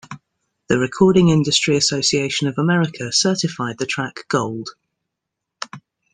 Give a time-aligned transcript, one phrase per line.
[0.67, 4.69] The Recording Industry Association of America certified the track Gold.